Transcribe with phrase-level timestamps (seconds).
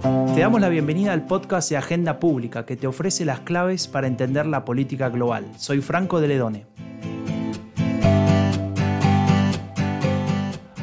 [0.00, 4.06] Te damos la bienvenida al podcast de Agenda Pública que te ofrece las claves para
[4.06, 5.44] entender la política global.
[5.58, 6.66] Soy Franco de Ledone.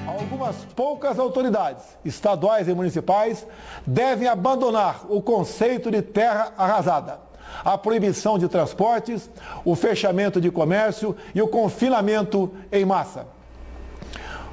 [0.06, 3.48] Algumas poucas autoridades estaduais e municipais
[3.84, 7.20] devem abandonar o conceito de terra arrasada,
[7.66, 9.32] a proibição de transportes,
[9.66, 13.26] o fechamento de comércio e o confinamento em massa.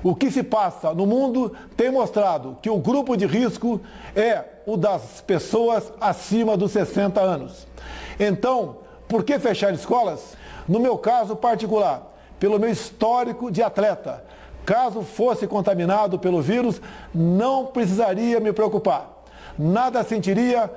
[0.03, 3.79] O que se passa no mundo tem mostrado que o grupo de risco
[4.17, 7.67] é o das pessoas acima dos 60 anos.
[8.19, 8.79] Então,
[9.09, 10.37] por que fechar escolas?
[10.67, 14.25] No meu caso particular, pelo meu histórico de atleta,
[14.65, 16.81] caso fosse contaminado pelo vírus,
[17.15, 19.25] não precisaria me preocupar.
[19.59, 20.71] Nada sentiria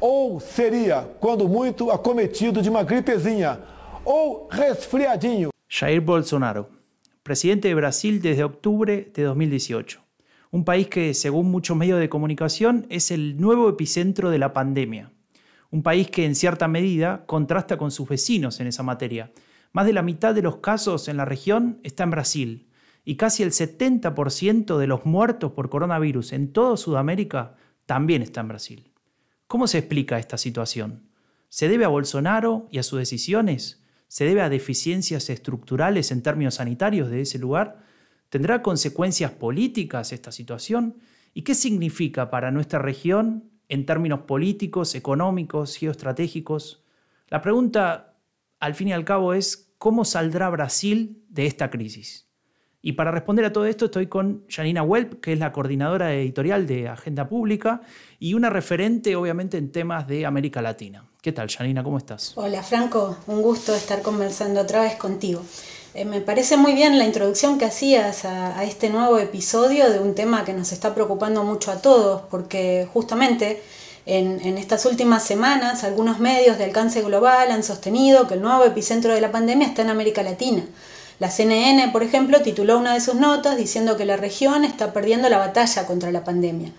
[0.00, 3.60] ou seria, quando muito, acometido de uma gripezinha
[4.04, 5.50] ou resfriadinho.
[5.68, 6.66] Jair Bolsonaro
[7.24, 10.03] presidente de Brasil desde octubre de 2018.
[10.54, 15.10] Un país que, según muchos medios de comunicación, es el nuevo epicentro de la pandemia.
[15.72, 19.32] Un país que, en cierta medida, contrasta con sus vecinos en esa materia.
[19.72, 22.68] Más de la mitad de los casos en la región está en Brasil
[23.04, 28.48] y casi el 70% de los muertos por coronavirus en toda Sudamérica también está en
[28.48, 28.92] Brasil.
[29.48, 31.08] ¿Cómo se explica esta situación?
[31.48, 33.82] ¿Se debe a Bolsonaro y a sus decisiones?
[34.06, 37.83] ¿Se debe a deficiencias estructurales en términos sanitarios de ese lugar?
[38.34, 40.96] ¿Tendrá consecuencias políticas esta situación?
[41.34, 46.82] ¿Y qué significa para nuestra región en términos políticos, económicos, geoestratégicos?
[47.28, 48.16] La pregunta,
[48.58, 52.26] al fin y al cabo, es ¿cómo saldrá Brasil de esta crisis?
[52.82, 56.66] Y para responder a todo esto estoy con Janina Welp, que es la coordinadora editorial
[56.66, 57.82] de Agenda Pública
[58.18, 61.08] y una referente obviamente en temas de América Latina.
[61.22, 61.84] ¿Qué tal, Janina?
[61.84, 62.32] ¿Cómo estás?
[62.34, 63.16] Hola, Franco.
[63.28, 65.40] Un gusto estar conversando otra vez contigo.
[65.96, 70.16] Eh, me parece muy bien la introducción que hacías a, este nuevo episodio de un
[70.16, 73.62] tema que nos está preocupando mucho a todos, porque justamente
[74.04, 78.64] en, en, estas últimas semanas algunos medios de alcance global han sostenido que el nuevo
[78.64, 80.64] epicentro de la pandemia está en América Latina.
[81.20, 85.28] La CNN, por ejemplo, tituló una de sus notas diciendo que la región está perdiendo
[85.28, 86.72] la batalla contra la pandemia.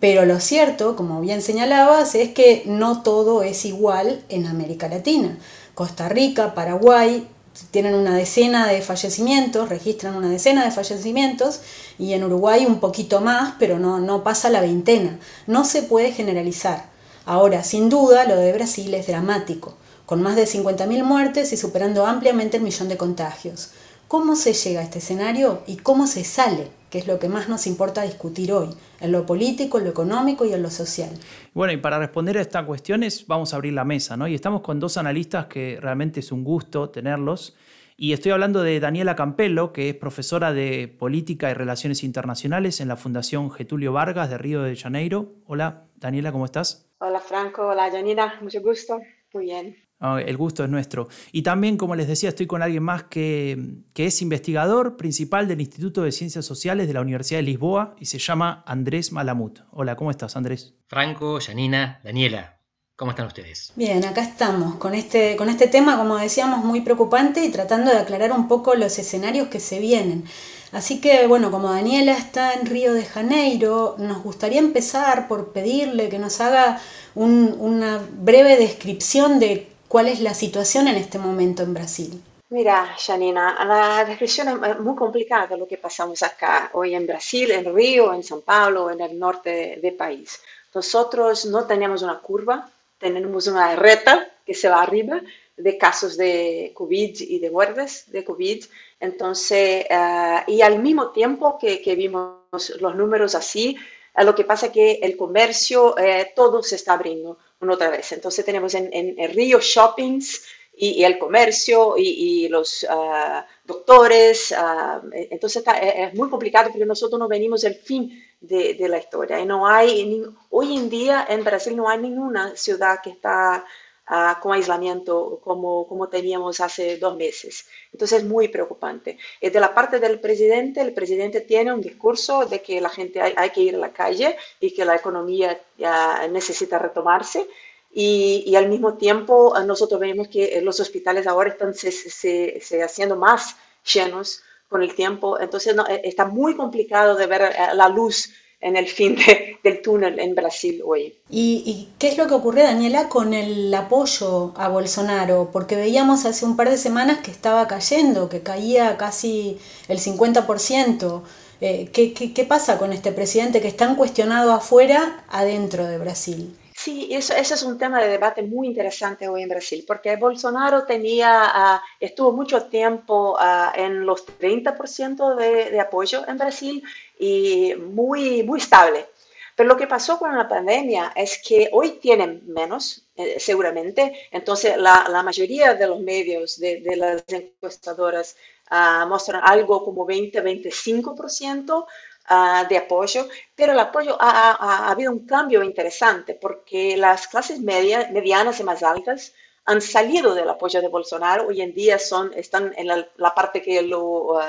[0.00, 5.38] Pero lo cierto, como bien señalabas, es que no todo es igual en América Latina.
[5.74, 7.26] Costa Rica, Paraguay
[7.70, 11.60] tienen una decena de fallecimientos, registran una decena de fallecimientos
[11.98, 15.18] y en Uruguay un poquito más, pero no, no pasa la veintena.
[15.46, 16.86] No se puede generalizar.
[17.26, 19.74] Ahora, sin duda, lo de Brasil es dramático,
[20.06, 23.70] con más de 50.000 muertes y superando ampliamente el millón de contagios.
[24.08, 26.79] ¿Cómo se llega a este escenario y cómo se sale?
[26.90, 28.68] Que es lo que más nos importa discutir hoy,
[29.00, 31.10] en lo político, en lo económico y en lo social.
[31.54, 34.26] Bueno, y para responder a estas cuestiones vamos a abrir la mesa, ¿no?
[34.26, 37.56] Y estamos con dos analistas que realmente es un gusto tenerlos.
[37.96, 42.88] Y estoy hablando de Daniela Campello, que es profesora de Política y Relaciones Internacionales en
[42.88, 45.34] la Fundación Getulio Vargas de Río de Janeiro.
[45.46, 46.90] Hola, Daniela, ¿cómo estás?
[46.98, 47.66] Hola, Franco.
[47.66, 48.38] Hola, Janina.
[48.40, 49.00] Mucho gusto.
[49.34, 49.89] Muy bien.
[50.00, 51.08] Ah, el gusto es nuestro.
[51.30, 55.60] Y también, como les decía, estoy con alguien más que, que, es investigador principal del
[55.60, 59.60] Instituto de Ciencias Sociales de la Universidad de Lisboa y se llama Andrés Malamut.
[59.72, 60.74] Hola, ¿cómo estás, Andrés?
[60.86, 62.60] Franco, Janina, Daniela.
[62.96, 63.72] ¿Cómo están ustedes?
[63.76, 67.98] Bien, acá estamos con este, con este tema, como decíamos, muy preocupante y tratando de
[67.98, 70.24] aclarar un poco los escenarios que se vienen.
[70.72, 76.08] Así que, bueno, como Daniela está en Río de Janeiro, nos gustaría empezar por pedirle
[76.08, 76.80] que nos haga
[77.14, 82.22] una breve descripción de ¿Cuál es la situación en este momento en Brasil?
[82.50, 87.74] Mira, Janina, la descripción es muy complicada lo que pasamos acá hoy en Brasil, en
[87.74, 90.40] Río, en São Paulo, en el norte del país.
[90.72, 95.20] Nosotros no tenemos una curva, tenemos una reta que se va arriba
[95.56, 98.64] de casos de COVID y de muertes de COVID.
[99.00, 103.76] Entonces, uh, y al mismo tiempo que, que, vimos los números así,
[104.24, 108.12] lo que pasa es que el comercio, uh, todo se está abriendo una otra vez.
[108.12, 110.42] Entonces tenemos en, en, Río shoppings
[110.76, 114.52] y, el comercio y, los uh, doctores.
[114.52, 119.40] Uh, entonces es muy complicado porque nosotros no venimos del fin de, de la historia.
[119.40, 123.64] Y no hay, hoy en día en Brasil no hay ninguna ciudad que está
[124.12, 127.66] Uh, con aislamiento como, como teníamos hace dos meses.
[127.92, 129.18] Entonces es muy preocupante.
[129.40, 133.20] Y de la parte del presidente, el presidente tiene un discurso de que la gente
[133.20, 137.46] hay, hay que ir a la calle y que la economía ya necesita retomarse.
[137.92, 142.60] Y, y, al mismo tiempo uh, nosotros vemos que los hospitales ahora están se, se,
[142.60, 143.56] se haciendo más
[143.94, 145.38] llenos con el tiempo.
[145.38, 148.30] Entonces no, e, está muy complicado de ver uh, la luz
[148.60, 149.16] en el fin
[149.64, 151.14] del túnel en Brasil hoy.
[151.28, 155.50] ¿Y, qué es lo que ocurre, Daniela, con el apoyo a Bolsonaro?
[155.52, 159.58] Porque veíamos hace un par de semanas que estaba cayendo, que caía casi
[159.88, 161.22] el 50%.
[161.62, 166.56] Eh, ¿qué, qué, pasa con este presidente que es tan cuestionado afuera, adentro de Brasil?
[166.74, 170.84] Sí, eso, ese es un tema de debate muy interesante hoy en Brasil, porque Bolsonaro
[170.84, 176.82] tenía, uh, estuvo mucho tiempo uh, en los 30% de, de apoyo en Brasil
[177.20, 179.06] y muy, muy estable.
[179.54, 184.28] Pero lo que pasó con la pandemia es que hoy tienen menos, eh, seguramente.
[184.30, 188.36] Entonces, la, la, mayoría de los medios, de, de las encuestadoras,
[188.70, 195.12] uh, muestran algo como 20-25% uh, de apoyo, pero el apoyo ha, ha, ha, habido
[195.12, 199.34] un cambio interesante porque las clases media, medianas y más altas
[199.66, 203.60] han salido del apoyo de Bolsonaro, hoy en día son, están en la, la parte
[203.60, 204.40] que lo uh,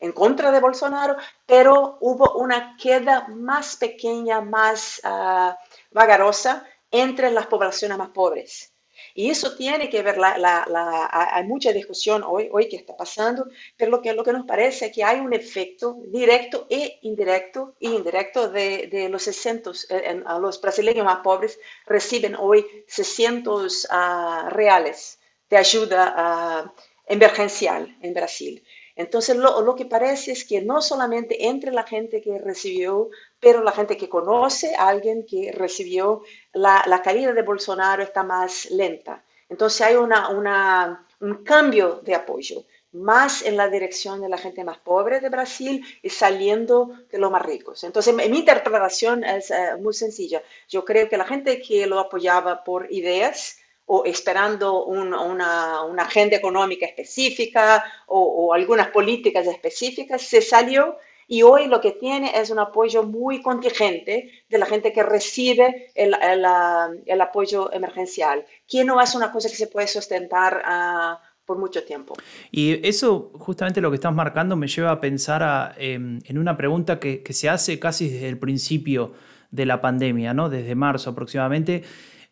[0.00, 1.16] en contra de Bolsonaro,
[1.46, 5.52] pero hubo una queda más pequeña, más uh,
[5.92, 8.72] vagarosa entre las poblaciones más pobres.
[9.14, 14.32] Y eso tiene que ver, hay mucha discusión hoy, que está pasando, pero lo que,
[14.32, 19.90] nos parece es que hay un efecto directo e indirecto, e indirecto de, los 600,
[19.90, 25.18] eh, los brasileños más pobres reciben hoy 600 uh, reales
[25.48, 28.62] de ayuda uh, emergencial en Brasil.
[29.00, 33.10] Entonces, lo, lo, que parece es que no solamente entre la gente que recibió,
[33.40, 38.22] pero la gente que conoce a alguien que recibió, la, la caída de Bolsonaro está
[38.22, 39.24] más lenta.
[39.48, 44.64] Entonces, hay una, una, un cambio de apoyo, más en la dirección de la gente
[44.64, 47.84] más pobre de Brasil y saliendo de los más ricos.
[47.84, 50.42] Entonces, mi interpretación es uh, muy sencilla.
[50.68, 53.58] Yo creo que la gente que lo apoyaba por ideas,
[53.92, 60.96] o esperando un, una, una, agenda económica específica o, o, algunas políticas específicas, se salió
[61.26, 65.90] y hoy lo que tiene es un apoyo muy contingente de la gente que recibe
[65.96, 66.46] el, el,
[67.04, 71.82] el apoyo emergencial, que no es una cosa que se puede sustentar uh, por mucho
[71.82, 72.14] tiempo.
[72.52, 76.56] Y eso, justamente lo que estás marcando, me lleva a pensar a, eh, en una
[76.56, 79.14] pregunta que, que se hace casi desde el principio
[79.50, 80.48] de la pandemia, ¿no?
[80.48, 81.82] desde marzo aproximadamente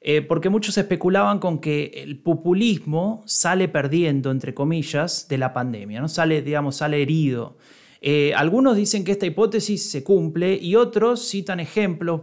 [0.01, 6.01] eh, porque muchos especulaban con que el populismo sale perdiendo, entre comillas, de la pandemia,
[6.01, 6.09] ¿no?
[6.09, 7.57] sale, digamos, sale herido.
[8.01, 12.21] Eh, algunos dicen que esta hipótesis se cumple y otros citan ejemplos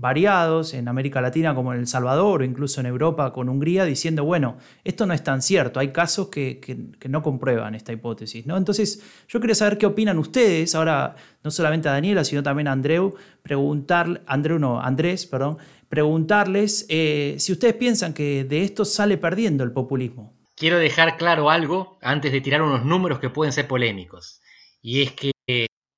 [0.00, 4.24] variados en América Latina como en El Salvador o incluso en Europa con Hungría diciendo,
[4.24, 6.60] bueno, esto no es tan cierto, hay casos que,
[7.08, 8.44] no comprueban esta hipótesis.
[8.46, 12.72] Entonces, yo quería saber qué opinan ustedes, ahora no solamente a Daniela, sino también a
[12.72, 15.58] Andreu, preguntar, Andreu no, Andrés, perdón,
[15.88, 20.34] preguntarles eh, si ustedes piensan que de esto sale perdiendo el populismo.
[20.54, 24.40] Quiero dejar claro algo antes de tirar unos números que pueden ser polémicos.
[24.82, 25.32] Y es que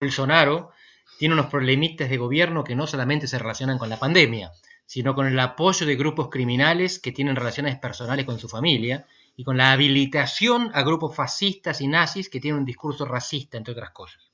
[0.01, 0.73] Bolsonaro
[1.19, 4.53] tiene unos problemitas de gobierno que no solamente se relacionan con la pandemia,
[4.87, 9.07] sino con el apoyo de grupos criminales que tienen relaciones personales con su familia
[9.37, 13.73] y con la habilitación a grupos fascistas y nazis que tienen un discurso racista, entre
[13.73, 14.33] otras cosas.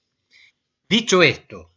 [0.89, 1.73] Dicho esto,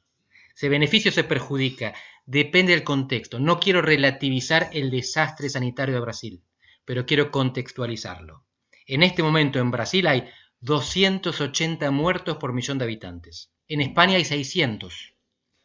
[0.54, 1.94] ¿se beneficia o se perjudica?
[2.32, 3.40] Depende del contexto.
[3.40, 6.44] No quiero relativizar el desastre sanitario de Brasil,
[6.86, 8.46] pero quiero contextualizarlo.
[8.86, 10.30] En este momento en Brasil hay
[10.60, 13.50] 280 muertos por millón de habitantes.
[13.68, 15.16] En España hay 600.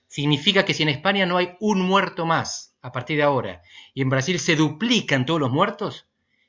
[0.06, 3.60] Significa que si en España no hay un muerto más a partir de ahora
[3.92, 6.06] y en Brasil se duplican todos los muertos,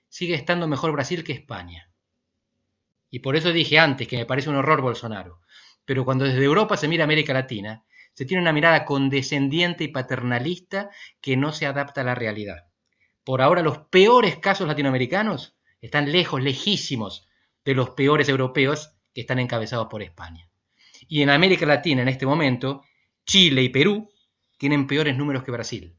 [0.07, 1.89] sigue estando mejor Brasil que España.
[3.09, 5.41] Y por eso dije antes que me parece un horror Bolsonaro.
[5.83, 7.83] Pero cuando desde Europa se mira América Latina,
[8.15, 10.89] se tiene una mirada condescendiente y paternalista
[11.21, 12.65] que no se adapta a la realidad.
[13.23, 17.27] Por ahora los peores casos latinoamericanos están lejos, lejísimos
[17.65, 20.49] de los peores europeos que están encabezados por España.
[21.07, 22.83] Y en América Latina en este momento,
[23.25, 24.09] Chile y Perú
[24.57, 25.97] tienen peores números que Brasil,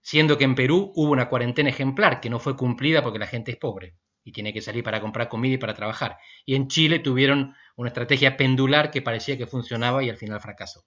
[0.00, 3.50] siendo que en Perú hubo una cuarentena ejemplar que no fue cumplida porque la gente
[3.50, 6.18] es pobre y tiene que salir para comprar comida y para trabajar.
[6.46, 10.84] Y en Chile tuvieron una estrategia pendular que parecía que funcionaba y al final fracasó.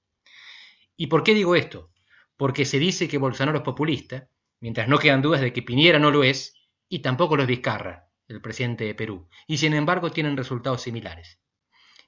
[0.96, 1.92] ¿Y por qué digo esto?
[2.38, 6.12] Porque se dice que Bolsonaro es populista, mientras no quedan dudas de que Piñera no
[6.12, 6.56] lo es,
[6.88, 11.40] y tampoco lo es Vizcarra, el presidente de Perú, y sin embargo tienen resultados similares.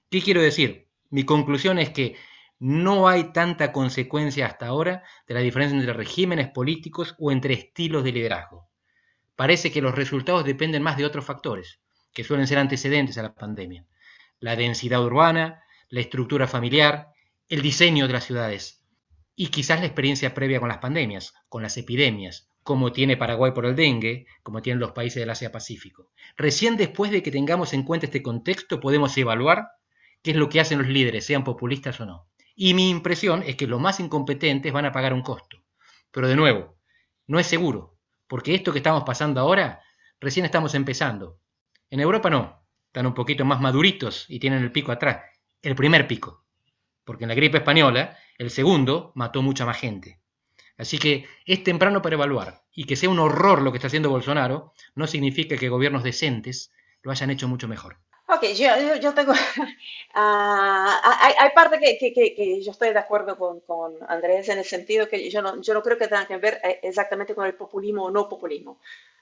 [0.10, 0.88] ¿Qué quiero decir?
[1.10, 2.16] Mi conclusión es que
[2.60, 8.04] no hay tanta consecuencia hasta ahora de la diferencia entre regímenes políticos o entre estilos
[8.04, 8.70] de liderazgo.
[9.36, 11.80] Parece que los resultados dependen más de otros factores,
[12.14, 13.86] que suelen ser antecedentes a la pandemia.
[14.40, 17.10] La densidad urbana, la estructura familiar,
[17.48, 18.84] el diseño de las ciudades
[19.36, 23.66] y quizás la experiencia previa con las pandemias, con las epidemias, como tiene Paraguay por
[23.68, 26.10] el dengue, como tienen los países del Asia-Pacífico.
[26.38, 29.68] Recién después de que tengamos en cuenta este contexto podemos evaluar
[30.24, 32.28] qué es lo que hacen los líderes, sean populistas o no.
[32.56, 35.62] Y mi impresión es que los más incompetentes van a pagar un costo.
[36.10, 36.80] Pero de nuevo,
[37.28, 39.82] no es seguro, porque esto que estamos pasando ahora,
[40.20, 41.40] recién estamos empezando.
[41.92, 45.22] En Europa no, están un poquito más maduritos y tienen el pico atrás,
[45.62, 46.45] el primer pico.
[47.06, 50.20] Porque en la gripe española el segundo mató mucha más gente.
[50.78, 54.10] Así que es temprano para evaluar, y que sea un horror lo que está haciendo
[54.10, 56.72] Bolsonaro no significa que gobiernos decentes
[57.02, 57.98] lo hayan hecho mucho mejor.
[58.28, 59.34] Ok, yo, yo, tengo.
[60.18, 64.60] Ah, hay, hay, parte que, que, que, yo estoy de acuerdo con, con, Andrés en
[64.60, 67.46] el sentido que yo no, yo no creo que tenga que ver eh, exactamente con
[67.46, 68.80] el populismo o no populismo.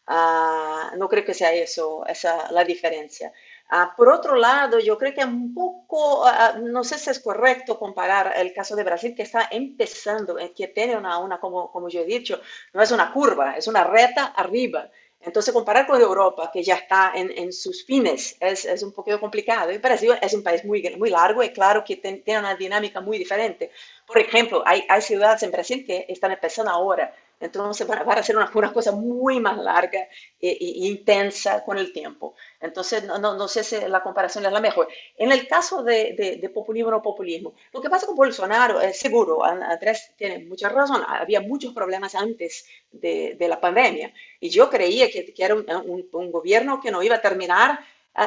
[0.08, 3.34] Uh, no creo que sea eso, esa la diferencia.
[3.74, 7.80] Uh, por otro lado, yo creo que un poco, uh, no sé si es correcto
[7.80, 11.90] comparar el caso de Brasil, que está empezando, eh, que tiene una, una como, como
[11.90, 12.40] yo he dicho,
[12.74, 14.92] no es una curva, es una reta arriba.
[15.22, 19.20] Entonces, comparar con Europa, que ya está en, en sus fines, es, es, un poquito
[19.20, 19.72] complicado.
[19.72, 23.02] Y Brasil es un país muy, muy largo y claro que ten, tiene una dinámica
[23.02, 23.72] muy diferente.
[24.06, 27.12] Por ejemplo, hay, hay ciudades en Brasil que están empezando ahora
[27.44, 30.08] entonces van, a ser una, una, cosa muy más larga
[30.40, 32.36] e, intensa con el tiempo.
[32.60, 34.88] Entonces no, no, no, sé si la comparación es la mejor.
[35.18, 38.80] En el caso de, de, de populismo o no populismo, lo que pasa con Bolsonaro,
[38.80, 44.50] es seguro, Andrés tiene mucha razón, había muchos problemas antes de, de la pandemia y
[44.50, 47.80] yo creía que, que era un, un, un gobierno que no iba a terminar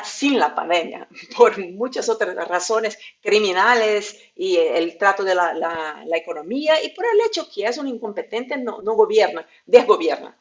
[0.05, 6.17] sin la pandemia, por muchas otras razones criminales y el trato de la, la, la
[6.17, 10.37] economía y por el hecho que es un incompetente, no, no gobierna, desgobierna.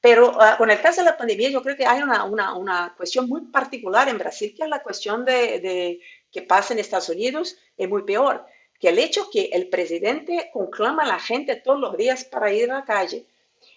[0.00, 2.94] Pero uh, con el caso de la pandemia yo creo que hay una, una, una,
[2.96, 6.00] cuestión muy particular en Brasil, que es la cuestión de, de
[6.30, 8.46] que pasa en Estados Unidos, es muy peor,
[8.78, 12.70] que el hecho que el presidente conclama a la gente todos los días para ir
[12.70, 13.26] a la calle,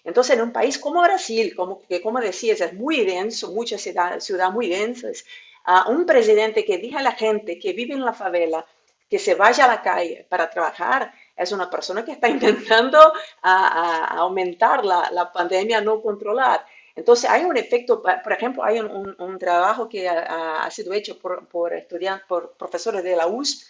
[0.04, 4.24] entonces, en un país como Brasil, como, que como decías, es muy denso, muchas ciudades
[4.24, 5.26] ciudad muy densas,
[5.64, 8.66] a un presidente que diga a la gente que vive en la favela
[9.10, 12.98] que se vaya a la calle para trabajar, es una persona que está intentando
[13.42, 16.66] a, a aumentar la, la, pandemia no controlar.
[16.96, 20.94] Entonces hay un efecto, por ejemplo, hay un, un, un trabajo que ha, ha, sido
[20.94, 23.68] hecho por, por estudiantes, por profesores de la USP,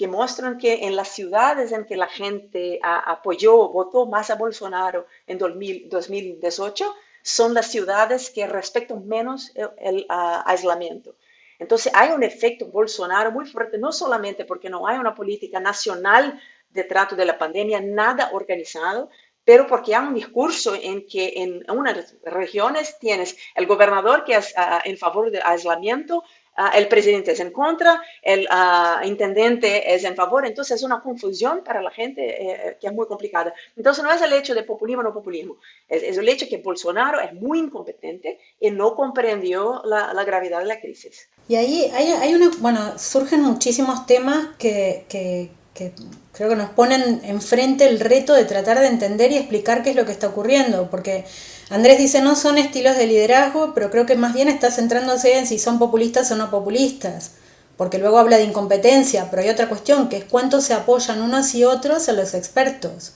[0.00, 5.04] que muestran que en las ciudades en que la gente apoyó, votó más a Bolsonaro
[5.26, 11.16] en 2018, son las ciudades que respetan menos el, aislamiento.
[11.58, 16.40] Entonces hay un efecto Bolsonaro muy fuerte, no solamente porque no hay una política nacional
[16.70, 19.10] de trato de la pandemia, nada organizado,
[19.44, 24.54] pero porque hay un discurso en que en unas regiones tienes el gobernador que es
[24.84, 26.24] en favor del aislamiento,
[26.62, 31.00] Ah, el presidente es en contra, el uh, intendente es en favor, entonces es una
[31.00, 33.54] confusión para la gente eh, que es muy complicada.
[33.78, 35.56] Entonces no es el hecho de populismo o no populismo,
[35.88, 40.58] es, es, el hecho que Bolsonaro es muy incompetente y no comprendió la, la gravedad
[40.58, 41.30] de la crisis.
[41.48, 45.92] Y ahí hay, hay, una, bueno, surgen muchísimos temas que, que, que
[46.32, 49.96] creo que nos ponen enfrente el reto de tratar de entender y explicar qué es
[49.96, 51.24] lo que está ocurriendo, porque
[51.70, 55.46] Andrés dice no son estilos de liderazgo, pero creo que más bien está centrándose en
[55.46, 57.30] si son populistas o no populistas,
[57.76, 61.54] porque luego habla de incompetencia, pero hay otra cuestión, que es cuánto se apoyan unos
[61.54, 63.12] y otros a los expertos.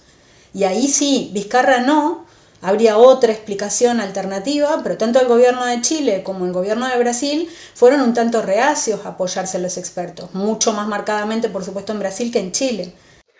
[0.55, 2.27] Y ahí sí, Vizcarra no,
[2.63, 7.51] habría otra explicación alternativa, pero tanto el gobierno de Chile como el gobierno de Brasil
[7.75, 11.99] fueron un tanto reacios a apoyarse a los expertos, mucho más marcadamente, por supuesto, en
[11.99, 12.95] Brasil que en Chile.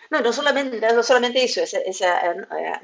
[0.09, 0.77] No, no solamente,
[1.43, 2.07] eso, es, es, eh,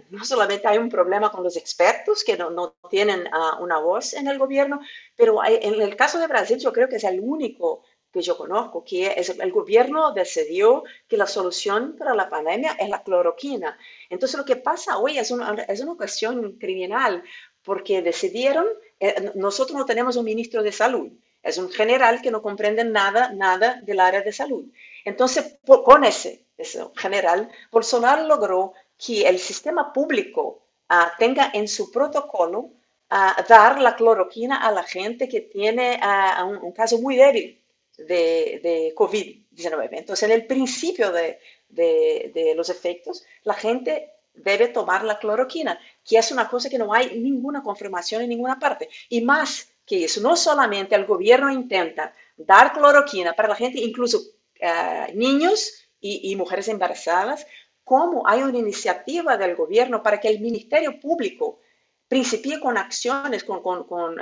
[0.09, 4.27] no solamente hay un problema con los expertos que no, tienen uh, una voz en
[4.27, 4.81] el gobierno,
[5.15, 8.83] pero en el caso de Brasil yo creo que es el único que yo conozco,
[8.83, 13.77] que el gobierno decidió que la solución para la pandemia es la cloroquina.
[14.09, 17.23] Entonces lo que pasa hoy es una, es una cuestión criminal,
[17.63, 18.67] porque decidieron,
[18.99, 21.11] eh, nosotros no tenemos un ministro de salud,
[21.43, 24.65] es un general que no comprende nada, nada del área de salud.
[25.05, 31.67] Entonces, por, con ese, ese, general, Bolsonaro logró que el sistema público uh, tenga en
[31.67, 37.15] su protocolo uh, dar la cloroquina a la gente que tiene uh, un, caso muy
[37.15, 37.59] débil
[37.97, 39.89] de, de COVID-19.
[39.91, 41.39] Entonces, en el principio de,
[41.69, 46.93] de los efectos, la gente debe tomar la cloroquina, que es una cosa que no
[46.93, 48.89] hay ninguna confirmación en ninguna parte.
[49.09, 54.21] Y más que eso, no solamente el gobierno intenta dar cloroquina para la gente, incluso
[54.61, 57.45] uh, niños y, mujeres embarazadas,
[57.83, 61.59] como hay una iniciativa del gobierno para que el Ministerio Público
[62.07, 64.15] principie con acciones, con, um,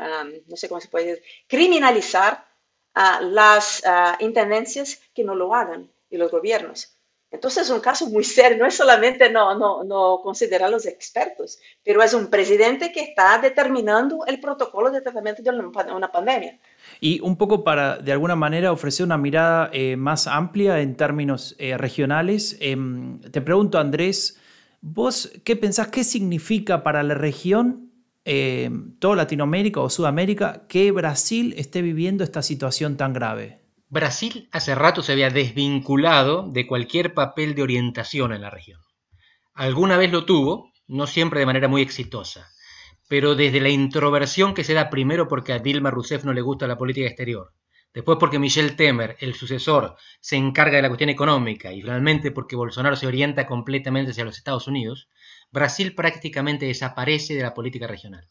[0.48, 2.46] no sé cómo se puede decir, criminalizar
[2.96, 7.00] uh, las uh, intendencias que no lo hagan y los gobiernos.
[7.32, 10.86] Entonces es un caso muy serio, no es solamente no, no, no considerar a los
[10.88, 15.52] expertos, pero es un presidente que está determinando el protocolo de tratamiento de
[15.92, 16.60] una pandemia.
[17.02, 21.56] Y un poco para, de alguna manera, ofrecer una mirada eh, más amplia en términos
[21.58, 22.78] eh, regionales, eh,
[23.32, 24.38] te pregunto, Andrés,
[24.82, 27.86] ¿vos qué pensás, qué significa para la región,
[29.00, 33.62] toda Latinoamérica o Sudamérica, que Brasil esté viviendo esta situación tan grave?
[33.88, 38.80] Brasil hace rato se había desvinculado de cualquier papel de orientación en la región.
[39.56, 42.48] Alguna vez lo tuvo, no siempre de manera muy exitosa,
[43.10, 46.68] pero desde la introversión que se da primero porque a Dilma Rousseff no le gusta
[46.68, 47.52] la política exterior,
[47.92, 52.56] después porque Michel Temer, el sucesor, se encarga de la cuestión económica y finalmente porque
[52.56, 55.10] Bolsonaro se orienta completamente hacia los Estados Unidos,
[55.52, 58.28] Brasil prácticamente desaparece de la política regional.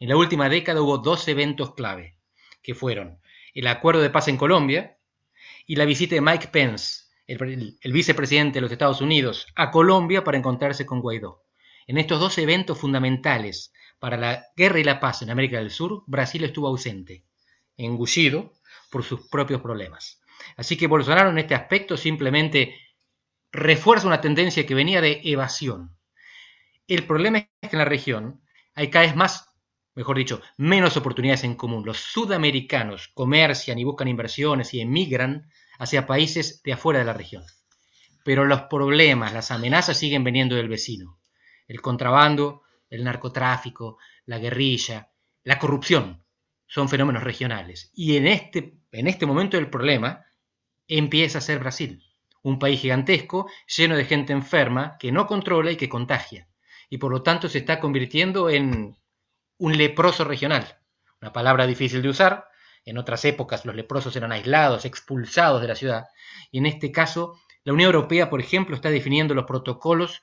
[0.00, 2.16] En la última década hubo dos eventos clave,
[2.62, 3.20] que fueron
[3.52, 4.96] el acuerdo de paz en Colombia
[5.66, 10.38] y la visita de Mike Pence, el, vicepresidente de los Estados Unidos, a Colombia para
[10.38, 11.42] encontrarse con Guaidó.
[11.86, 16.04] En estos dos eventos fundamentales para la guerra y la paz en América del Sur,
[16.06, 17.24] Brasil estuvo ausente,
[17.76, 18.52] engullido
[18.90, 20.20] por sus propios problemas.
[20.56, 22.74] Así que Bolsonaro en este aspecto simplemente
[23.52, 25.96] refuerza una tendencia que venía de evasión.
[26.86, 28.42] El problema es que en la región
[28.74, 29.46] hay cada vez más
[29.96, 31.84] mejor dicho, menos oportunidades en común.
[31.84, 37.42] Los sudamericanos comercian y buscan inversiones y emigran hacia países de afuera de la región.
[38.22, 41.18] Pero los problemas, las amenazas siguen viniendo del vecino.
[41.66, 45.10] El contrabando, el narcotráfico, la guerrilla,
[45.44, 46.24] la corrupción
[46.66, 47.90] son fenómenos regionales.
[47.94, 50.24] Y en este, en este momento el problema
[50.88, 52.02] empieza a ser Brasil,
[52.42, 56.48] un país gigantesco lleno de gente enferma que no controla y que contagia.
[56.88, 58.96] Y por lo tanto se está convirtiendo en
[59.58, 60.78] un leproso regional,
[61.20, 62.48] una palabra difícil de usar.
[62.84, 66.04] En otras épocas los leprosos eran aislados, expulsados de la ciudad.
[66.52, 70.22] Y en este caso, la Unión Europea, por ejemplo, está definiendo los protocolos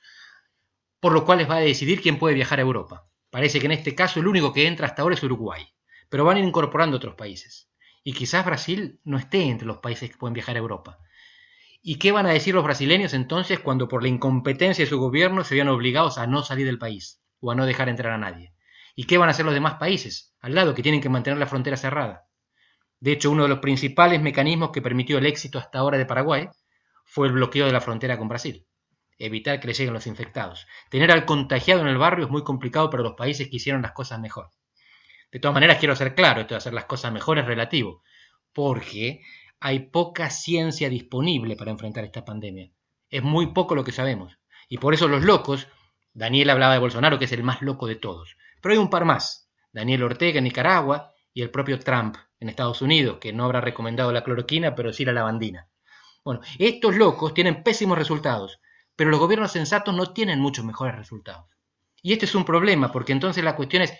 [1.04, 3.06] por los cuales va a decidir quién puede viajar a Europa.
[3.28, 5.62] Parece que en este caso el único que entra hasta ahora es Uruguay,
[6.08, 7.68] pero van incorporando otros países.
[8.02, 10.98] Y quizás Brasil no esté entre los países que pueden viajar a Europa.
[11.82, 15.44] ¿Y qué van a decir los brasileños entonces cuando por la incompetencia de su gobierno
[15.44, 18.54] se vean obligados a no salir del país o a no dejar entrar a nadie?
[18.96, 21.46] ¿Y qué van a hacer los demás países al lado que tienen que mantener la
[21.46, 22.28] frontera cerrada?
[22.98, 26.48] De hecho, uno de los principales mecanismos que permitió el éxito hasta ahora de Paraguay
[27.04, 28.66] fue el bloqueo de la frontera con Brasil.
[29.18, 30.66] Evitar que le lleguen los infectados.
[30.90, 33.92] Tener al contagiado en el barrio es muy complicado para los países que hicieron las
[33.92, 34.50] cosas mejor.
[35.30, 38.02] De todas maneras, quiero ser claro, esto de hacer las cosas mejor es relativo,
[38.52, 39.22] porque
[39.60, 42.70] hay poca ciencia disponible para enfrentar esta pandemia.
[43.08, 44.38] Es muy poco lo que sabemos.
[44.68, 45.68] Y por eso los locos,
[46.12, 49.04] Daniel hablaba de Bolsonaro, que es el más loco de todos, pero hay un par
[49.04, 49.50] más.
[49.72, 54.12] Daniel Ortega en Nicaragua y el propio Trump en Estados Unidos, que no habrá recomendado
[54.12, 55.68] la cloroquina, pero sí la lavandina.
[56.24, 58.60] Bueno, estos locos tienen pésimos resultados,
[58.96, 61.50] pero los gobiernos sensatos no tienen muchos mejores resultados.
[62.02, 63.92] Y este es un problema, porque entonces la cuestión es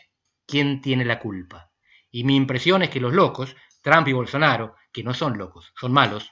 [0.46, 1.70] quién tiene la culpa.
[2.11, 5.92] Y mi impresión es que los locos, Trump y Bolsonaro, que no son locos, son
[5.92, 6.30] malos,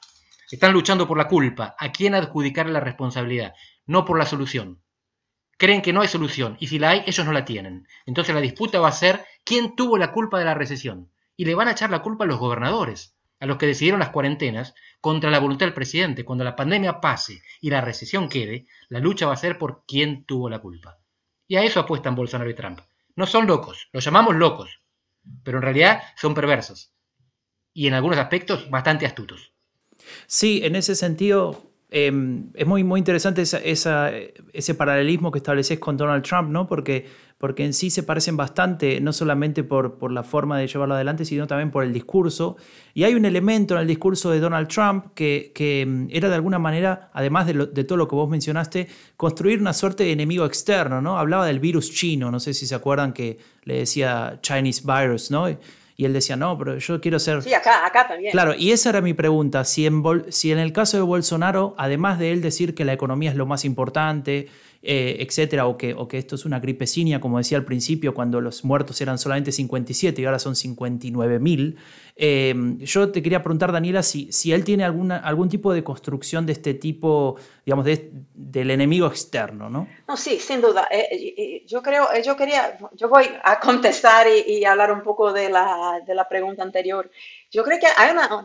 [0.50, 3.54] están luchando por la culpa, a quién adjudicar la responsabilidad,
[3.86, 4.82] no por la solución
[5.62, 7.86] creen que no hay solución y si la hay, ellos no la tienen.
[8.04, 11.12] Entonces la disputa va a ser quién tuvo la culpa de la recesión.
[11.36, 14.10] Y le van a echar la culpa a los gobernadores, a los que decidieron las
[14.10, 16.24] cuarentenas contra la voluntad del presidente.
[16.24, 20.24] Cuando la pandemia pase y la recesión quede, la lucha va a ser por quién
[20.24, 21.00] tuvo la culpa.
[21.48, 22.78] Y a eso apuestan Bolsonaro y Trump.
[23.16, 24.80] No son locos, los llamamos locos,
[25.42, 26.94] pero en realidad son perversos
[27.74, 29.52] y en algunos aspectos bastante astutos.
[30.28, 36.24] Sí, en ese sentido, Em, es muy, muy interesante ese paralelismo que estableces con Donald
[36.24, 36.66] Trump, ¿no?
[36.66, 37.06] Porque,
[37.42, 41.24] porque en sí se parecen bastante, no solamente por, por la forma de llevarlo adelante,
[41.24, 42.56] sino también por el discurso.
[42.94, 46.36] Y hay un elemento en el discurso de Donald Trump que, que em, era de
[46.36, 50.46] alguna manera, además de, de, todo lo que vos mencionaste, construir una suerte de enemigo
[50.46, 51.18] externo, ¿no?
[51.18, 55.48] Hablaba del virus chino, no sé si se acuerdan que le decía Chinese virus, ¿no?
[55.96, 57.42] Y él decía, no, pero yo quiero ser...
[57.42, 58.30] Sí, acá, acá también.
[58.30, 59.64] Claro, y esa era mi pregunta.
[59.64, 63.30] Si en, si en el caso de Bolsonaro, además de él decir que la economía
[63.30, 64.48] es lo más importante,
[64.84, 68.40] eh, etcétera, o que, o que esto es una gripecinia, como decía al principio, cuando
[68.40, 71.78] los muertos eran solamente 57 y ahora son 59 mil.
[72.16, 76.46] Eh, yo te quería preguntar, Daniela, si, si él tiene alguna, algún tipo de construcción
[76.46, 77.86] de este tipo, digamos,
[78.34, 79.86] del enemigo externo, ¿no?
[80.08, 80.88] No, sí, sin duda.
[80.90, 86.02] Eh, yo creo, yo quería, yo voy a contestar y, hablar un poco de la,
[86.04, 87.08] de la pregunta anterior.
[87.52, 88.42] Yo creo que hay una,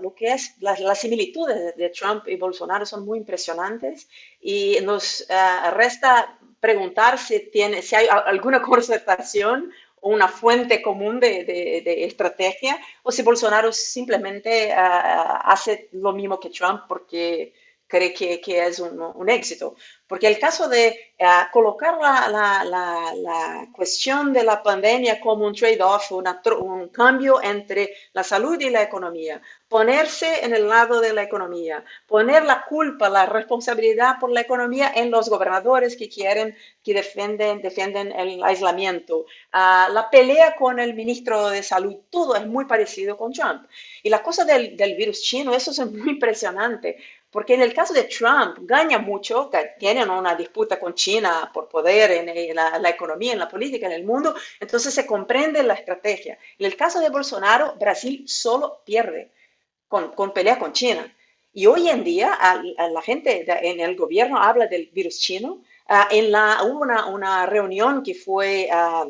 [0.00, 4.08] lo que es las, similitudes de, Trump y Bolsonaro son muy impresionantes
[4.40, 11.20] y nos eh, resta preguntar si, tiene, si hay alguna concertación o una fuente común
[11.20, 17.52] de, de, estrategia o si Bolsonaro simplemente eh, hace lo mismo que Trump porque
[17.88, 19.74] cree que, que es un, un, éxito.
[20.06, 25.46] Porque el caso de uh, colocar la, la, la, la, cuestión de la pandemia como
[25.46, 31.12] un trade-off, un cambio entre la salud y la economía, ponerse en el lado de
[31.12, 36.56] la economía, poner la culpa, la responsabilidad por la economía en los gobernadores que quieren,
[36.82, 42.46] que defienden, defienden el aislamiento, uh, la pelea con el ministro de salud, todo es
[42.46, 43.66] muy parecido con Trump.
[44.02, 46.96] Y la cosa del, del virus chino, eso es muy impresionante
[47.30, 52.10] porque en el caso de Trump, gana mucho, tienen una disputa con China por poder
[52.10, 56.38] en la, economía, en la política, en el mundo, entonces se comprende la estrategia.
[56.58, 59.30] En el caso de Bolsonaro, Brasil solo pierde
[59.88, 61.14] con, con pelea con China.
[61.52, 62.38] Y hoy en día
[62.76, 65.62] la gente en el gobierno habla del virus chino.
[65.86, 68.68] Ah, en la, hubo una, una, reunión que fue...
[68.70, 69.06] Ah,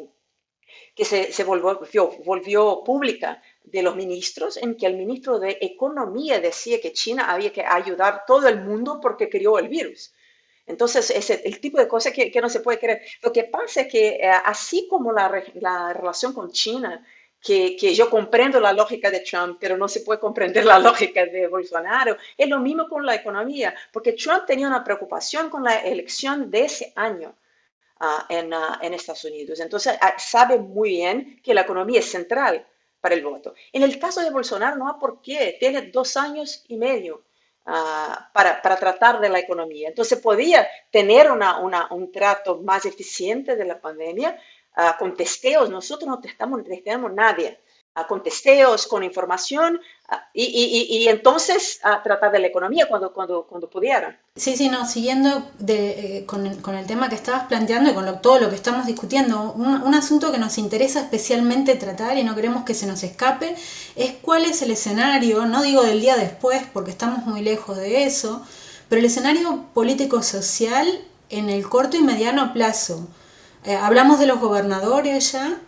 [0.94, 1.78] que se, se volvió,
[2.24, 7.52] volvió, pública de los ministros en que el ministro de Economía decía que China había
[7.52, 10.12] que ayudar todo el mundo porque creó el virus.
[10.66, 13.02] Entonces, es el tipo de cosas que, que no se puede creer.
[13.22, 17.04] Lo que pasa es que eh, así como la, la relación con China,
[17.40, 21.24] que, que, yo comprendo la lógica de Trump, pero no se puede comprender la lógica
[21.24, 25.76] de Bolsonaro, es lo mismo con la economía, porque Trump tenía una preocupación con la
[25.78, 27.34] elección de ese año.
[28.00, 29.58] Uh, en, uh, en, Estados Unidos.
[29.58, 32.64] Entonces, uh, sabe muy bien que la economía es central
[33.00, 33.54] para el voto.
[33.72, 37.24] En el caso de Bolsonaro no hay por qué, tiene dos años y medio
[37.66, 39.88] uh, para, para, tratar de la economía.
[39.88, 44.40] Entonces podía tener una, una, un trato más eficiente de la pandemia
[44.76, 45.70] uh, con testeos.
[45.70, 47.58] Nosotros no testamos, testamos nadie
[48.06, 49.80] con testeos, con información
[50.32, 54.18] y, y, y, entonces a tratar de la economía cuando, cuando, cuando pudiera.
[54.36, 57.94] Sí, sí, no, siguiendo de, eh, con, el, con, el, tema que estabas planteando y
[57.94, 62.16] con lo, todo lo que estamos discutiendo, un, un, asunto que nos interesa especialmente tratar
[62.16, 63.54] y no queremos que se nos escape
[63.96, 68.04] es cuál es el escenario, no digo del día después porque estamos muy lejos de
[68.04, 68.46] eso,
[68.88, 70.86] pero el escenario político-social
[71.28, 73.06] en el corto y mediano plazo.
[73.64, 75.60] Eh, hablamos de los gobernadores ya,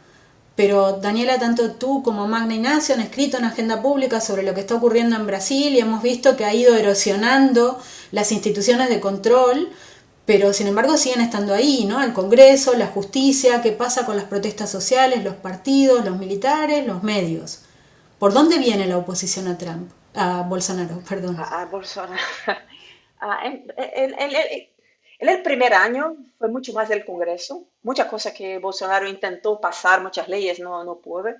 [0.56, 4.60] pero Daniela, tanto tú como Magna Ignacio han escrito en agenda pública sobre lo que
[4.60, 7.78] está ocurriendo en Brasil y hemos visto que ha ido erosionando
[8.12, 9.70] las instituciones de control,
[10.26, 12.02] pero sin embargo siguen estando ahí, ¿no?
[12.02, 17.02] El Congreso, la justicia, qué pasa con las protestas sociales, los partidos, los militares, los
[17.02, 17.62] medios.
[18.18, 19.90] ¿Por dónde viene la oposición a Trump?
[20.14, 21.36] A Bolsonaro, perdón.
[21.40, 22.20] A, Bolsonaro.
[23.22, 24.69] Ah, el,
[25.20, 30.02] en el primer año fue mucho más del Congreso, muchas cosas que Bolsonaro intentó pasar,
[30.02, 31.34] muchas leyes no, no pudo,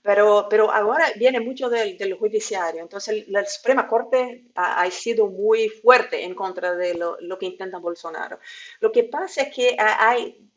[0.00, 2.80] pero, pero ahora viene mucho del, del judiciario.
[2.80, 7.46] Entonces la Suprema Corte ha, ha, sido muy fuerte en contra de lo, lo, que
[7.46, 8.38] intenta Bolsonaro.
[8.78, 10.48] Lo que pasa es que hay,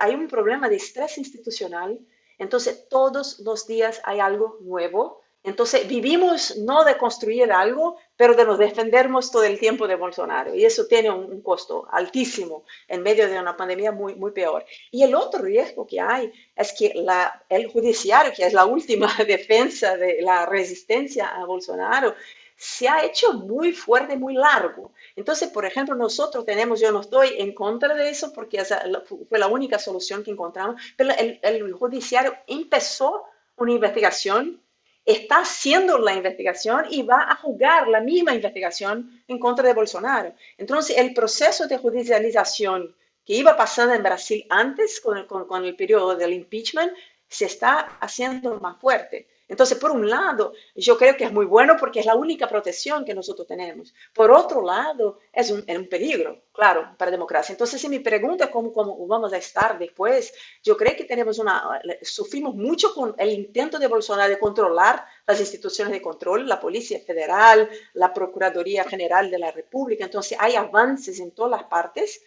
[0.00, 1.98] hay un problema de estrés institucional,
[2.38, 8.44] entonces todos los días hay algo nuevo entonces vivimos no de construir algo, pero de
[8.44, 10.54] nos defendernos todo el tiempo de Bolsonaro.
[10.54, 14.64] Y eso tiene un, costo altísimo en medio de una pandemia muy, muy peor.
[14.90, 19.12] Y el otro riesgo que hay es que la, el judiciario, que es la última
[19.26, 22.14] defensa de la resistencia a Bolsonaro,
[22.56, 24.92] se ha hecho muy fuerte, muy largo.
[25.16, 28.82] Entonces, por ejemplo, nosotros tenemos, yo no estoy en contra de eso porque esa
[29.28, 33.24] fue la única solución que encontramos, pero el, el judiciario empezó
[33.56, 34.63] una investigación
[35.04, 40.34] está haciendo la investigación y va a jugar la misma investigación en contra de Bolsonaro.
[40.56, 46.32] Entonces, el proceso de judicialización que iba pasando en Brasil antes, con el, periodo del
[46.32, 46.92] impeachment,
[47.28, 49.28] se está haciendo más fuerte.
[49.54, 53.04] Entonces, por un lado, yo creo que es muy bueno porque es la única protección
[53.04, 53.94] que nosotros tenemos.
[54.12, 57.52] Por otro lado, es un, es un peligro, claro, para la democracia.
[57.52, 61.80] Entonces, si me pregunta cómo, cómo, vamos a estar después, yo creo que tenemos una,
[62.02, 66.98] sufrimos mucho con el intento de Bolsonaro de controlar las instituciones de control, la Policía
[66.98, 70.04] Federal, la Procuraduría General de la República.
[70.04, 72.22] Entonces, hay avances en todas las partes.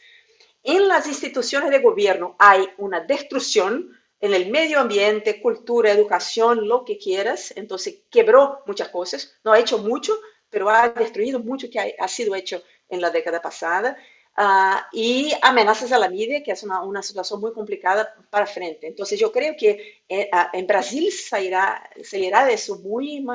[0.64, 6.84] En las instituciones de gobierno hay una destrucción en el medio ambiente, cultura, educación, lo
[6.86, 7.54] que quieras.
[7.56, 10.14] Entonces quebró muchas cosas, no ha hecho mucho,
[10.50, 13.98] pero ha destruido mucho que ha, sido hecho en la década pasada.
[14.40, 18.86] Uh, y amenazas a la media, que es una, una, situación muy complicada para frente.
[18.86, 23.26] Entonces yo creo que eh, en Brasil se irá, se irá de eso muy,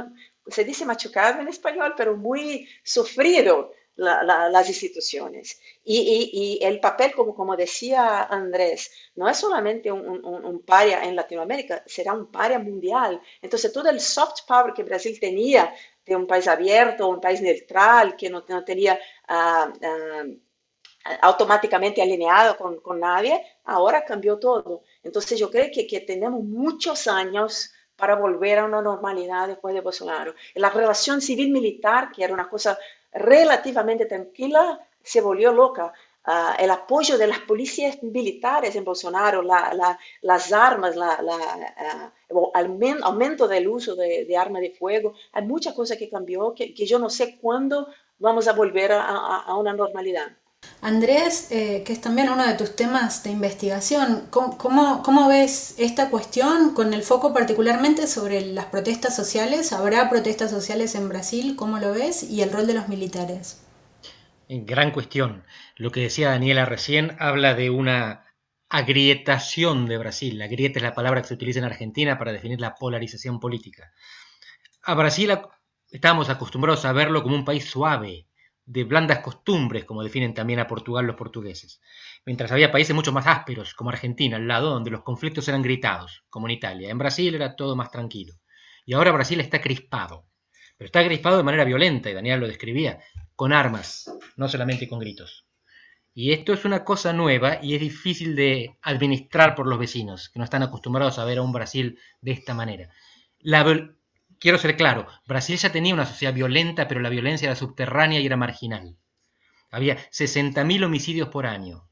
[0.46, 5.61] se dice machucado en español, pero muy sufrido la, la, las instituciones.
[5.85, 12.31] Y, el papel, como, decía Andrés, no es solamente un, paria en Latinoamérica, será un
[12.31, 13.20] paria mundial.
[13.40, 15.72] Entonces, todo el soft power que Brasil tenía
[16.05, 20.40] de un país abierto, un país neutral, que no, no tenía uh, uh,
[21.20, 24.83] automáticamente alineado con, con, nadie, ahora cambió todo.
[25.02, 29.81] Entonces, yo creo que, que tenemos muchos años para volver a una normalidad después de
[29.81, 30.35] Bolsonaro.
[30.55, 32.76] La relación civil-militar, que era una cosa
[33.12, 35.92] relativamente tranquila se volvió loca.
[36.25, 41.03] Ah, el apoyo de las policías militares en Bolsonaro, las armas, el
[43.03, 47.11] aumento del uso de, armas de fuego, hay muchas cosas que cambió que, yo no
[47.11, 50.29] sé cuándo vamos a volver a una normalidad.
[50.83, 56.75] Andrés, eh, que es también uno de tus temas de investigación, ¿cómo, ves esta cuestión
[56.75, 59.72] con el foco particularmente sobre las protestas sociales?
[59.72, 61.55] ¿Habrá protestas sociales en Brasil?
[61.55, 62.25] ¿Cómo lo ves?
[62.25, 63.62] Y el rol de los militares.
[64.48, 65.44] Gran cuestión.
[65.77, 68.27] Lo que decía Daniela recién habla de una
[68.68, 70.37] agrietación de Brasil.
[70.37, 73.92] La grieta es la palabra que se utiliza en Argentina para definir la polarización política.
[74.83, 75.31] A Brasil
[75.92, 78.27] estábamos acostumbrados a verlo como un país suave,
[78.72, 81.82] de blandas costumbres, como definen también a Portugal los portugueses,
[82.24, 86.24] mientras había países mucho más ásperos, como Argentina, al lado, donde los conflictos eran gritados,
[86.30, 86.88] como en Italia.
[86.88, 88.35] En Brasil era todo más tranquilo.
[88.87, 90.26] Y ahora Brasil está crispado,
[90.78, 92.98] pero está crispado de manera violenta, y Daniel lo describía,
[93.37, 95.46] con armas, no solamente con gritos.
[96.14, 100.38] Y esto es una cosa nueva y es difícil de administrar por los vecinos, que
[100.38, 102.88] no están acostumbrados a ver a un Brasil de esta manera.
[103.38, 103.64] La,
[104.42, 108.26] quiero ser claro, Brasil ya tenía una sociedad violenta, pero la violencia era subterránea y
[108.26, 108.96] era marginal.
[109.70, 111.88] Había 60.000 homicidios por año,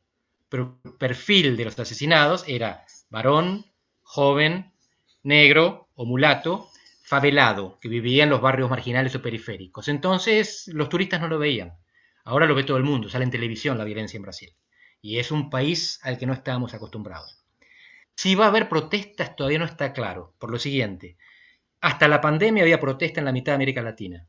[0.48, 3.66] pero el perfil de los asesinados era varón,
[4.02, 4.72] joven,
[5.22, 6.68] negro o mulato,
[7.04, 9.86] favelado, que vivía en los barrios marginales o periféricos.
[9.86, 11.78] Entonces los turistas no lo veían.
[12.24, 14.50] Ahora lo ve todo el mundo, sale en televisión la violencia en Brasil.
[15.00, 17.44] Y es un país al que no estábamos acostumbrados.
[18.16, 21.16] Si va a haber protestas todavía no está claro, por lo siguiente.
[21.80, 24.26] Hasta la pandemia había protesta en la mitad de América Latina,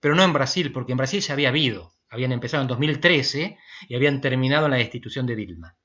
[0.00, 1.92] pero no en Brasil, porque en Brasil ya había habido.
[2.08, 5.76] Habían empezado en 2013 y habían terminado en la destitución de Dilma.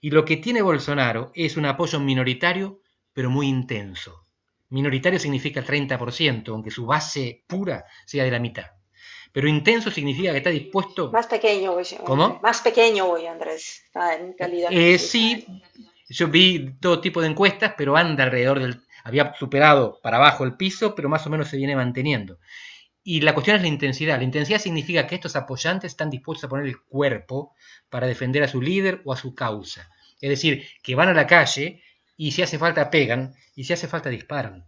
[0.00, 2.80] Y lo que tiene Bolsonaro es un apoyo minoritario,
[3.14, 4.26] pero muy intenso.
[4.68, 8.66] Minoritario significa 30%, aunque su base pura sea de la mitad.
[9.32, 11.10] Pero intenso significa que está dispuesto...
[11.10, 11.84] Más pequeño hoy.
[12.04, 12.38] ¿Cómo?
[12.42, 14.70] Más pequeño hoy, Andrés, en calidad.
[14.70, 15.46] Eh, sí,
[16.08, 20.56] yo vi todo tipo de encuestas, pero anda alrededor del había superado para abajo el
[20.56, 22.38] piso, pero más o menos se viene manteniendo.
[23.04, 24.16] Y la cuestión es la intensidad.
[24.16, 27.54] La intensidad significa que estos apoyantes están dispuestos a poner el cuerpo
[27.90, 29.90] para defender a su líder o a su causa.
[30.20, 31.82] Es decir, que van a la calle
[32.16, 34.64] y si hace falta pegan y si hace falta disparan.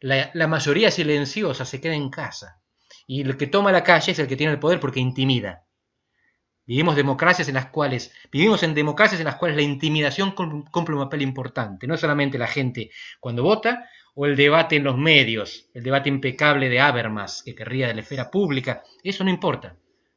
[0.00, 2.60] La, la mayoría silenciosa se queda en casa.
[3.06, 5.64] Y el que toma la calle es el que tiene el poder porque intimida.
[6.68, 11.02] Vivimos democracias en las cuales, vivimos en democracias en las cuales la intimidación cumple un
[11.02, 15.82] papel importante, no solamente la gente cuando vota, o el debate en los medios, el
[15.82, 19.76] debate impecable de Habermas, que querría de la esfera pública, eso no importa,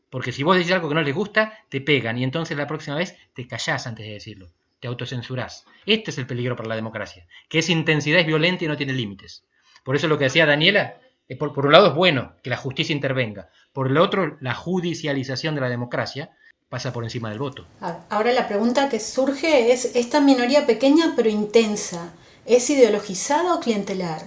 [0.10, 2.98] porque si vos decís algo que no les gusta, te pegan, y entonces la próxima
[2.98, 5.66] vez te callás antes de decirlo, te autocensurás.
[5.86, 8.92] Este es el peligro para la democracia, que esa intensidad es violenta y no tiene
[8.92, 9.46] límites.
[9.86, 10.98] Por eso lo que decía Daniela,
[11.40, 15.56] por, por un lado es bueno que la justicia intervenga, por el otro la judicialización
[15.56, 16.32] de la democracia,
[16.72, 17.66] pasa por encima del voto.
[18.10, 22.14] Ahora la pregunta que surge es, esta minoría pequeña pero intensa,
[22.46, 24.22] ¿es ideologizada o clientelar?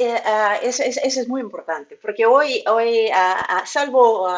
[0.00, 4.28] Eh, ah, eso, es muy importante, porque hoy, hoy ah, ah, salvo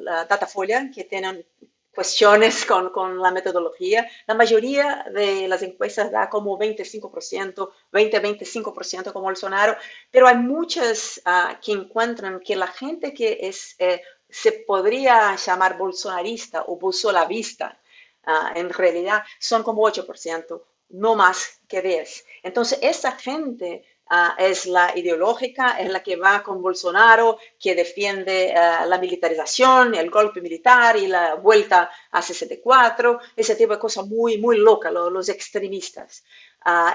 [0.00, 1.46] la Datafolia, que tienen
[1.94, 9.24] cuestiones con, con, la metodología, la mayoría de las encuestas da como 25%, 20-25% como
[9.24, 9.78] Bolsonaro,
[10.10, 11.22] pero hay muchas
[11.64, 14.02] que encuentran que la gente que es eh,
[14.42, 17.80] se podría llamar bolsonarista o bolsolavista,
[18.26, 22.26] uh, en realidad son como 8%, no más que 10.
[22.42, 28.52] Entonces, esa gente uh, es la ideológica, es la que va con Bolsonaro, que defiende
[28.54, 34.06] uh, la militarización, el golpe militar y la vuelta a 64, ese tipo de cosas
[34.06, 36.24] muy, muy locas, los extremistas.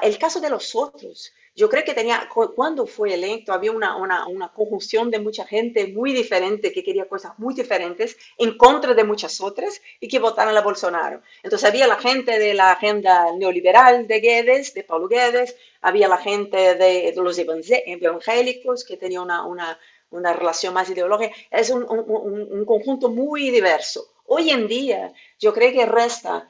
[0.02, 4.26] El caso de los otros, yo creo que tenía, cuando fue electo, había una, una,
[4.28, 9.04] una, conjunción de mucha gente muy diferente que quería cosas muy diferentes en contra de
[9.04, 11.22] muchas otras y que votaron a Bolsonaro.
[11.44, 16.18] Entonces había la gente de la agenda neoliberal de Guedes, de Paulo Guedes, había la
[16.18, 19.78] gente de, los evangélicos que tenía una, una,
[20.10, 21.36] una relación más ideológica.
[21.50, 24.08] Es un, un, un conjunto muy diverso.
[24.26, 26.50] Hoy en día, yo creo que resta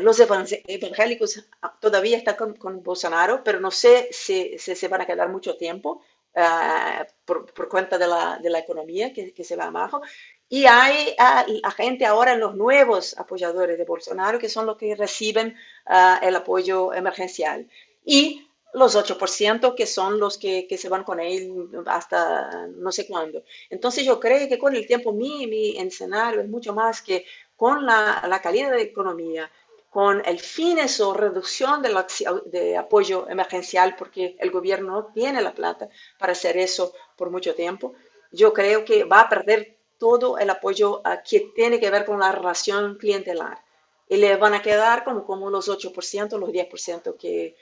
[0.00, 1.44] los evangélicos
[1.80, 6.02] todavía están con, Bolsonaro, pero no sé si, se van a quedar mucho tiempo
[6.36, 10.02] ah, por, cuenta de la, de la economía que, que, se va abajo.
[10.48, 15.56] Y hay uh, gente ahora, los nuevos apoyadores de Bolsonaro, que son los que reciben
[15.86, 17.68] ah, el apoyo emergencial.
[18.04, 23.06] Y los 8% que son los que, que, se van con él hasta no sé
[23.06, 23.42] cuándo.
[23.70, 27.24] Entonces yo creo que con el tiempo mi, mi escenario es mucho más que
[27.56, 29.50] con la, la calidad de economía,
[29.90, 32.04] con el fin o reducción de,
[32.46, 35.88] de, apoyo emergencial, porque el gobierno no tiene la plata
[36.18, 37.94] para hacer eso por mucho tiempo,
[38.30, 42.32] yo creo que va a perder todo el apoyo que tiene que ver con la
[42.32, 43.64] relación clientelar.
[44.08, 47.56] Y le van a quedar como, como los 8%, los 10% que,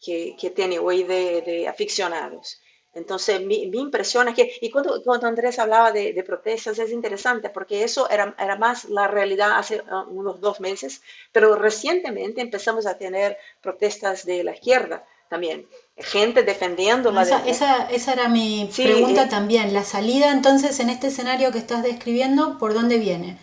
[0.00, 2.60] que, que, tiene hoy de, de aficionados.
[2.94, 6.90] Entonces, mi, mi, impresión es que, y cuando, cuando Andrés hablaba de, de, protestas, es
[6.90, 11.00] interesante porque eso era, era más la realidad hace uh, unos dos meses,
[11.32, 17.90] pero recientemente empezamos a tener protestas de la izquierda también, gente defendiendo la esa, esa,
[17.90, 21.82] esa, era mi sí, pregunta eh, también, la salida entonces en este escenario que estás
[21.82, 23.38] describiendo, ¿por dónde viene?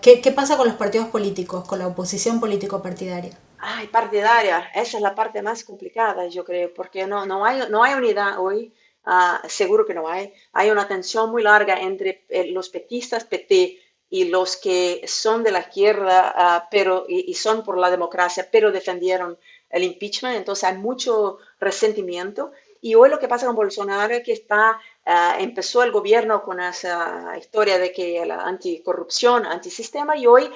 [0.00, 3.38] ¿Qué, ¿Qué pasa con los partidos políticos, con la oposición político-partidaria?
[3.66, 7.82] Ay, partidaria, esa es la parte más complicada, yo creo, porque no, no, hay, no
[7.82, 8.74] hay unidad hoy,
[9.06, 10.34] uh, seguro que no hay.
[10.52, 15.50] Hay una tensión muy larga entre eh, los petistas, PT, y los que son de
[15.50, 19.38] la izquierda, uh, pero, y, y, son por la democracia, pero defendieron
[19.70, 22.52] el impeachment, entonces hay mucho resentimiento.
[22.82, 26.60] Y hoy lo que pasa con Bolsonaro es que está, uh, empezó el gobierno con
[26.60, 30.50] esa historia de que la anticorrupción, antisistema, y hoy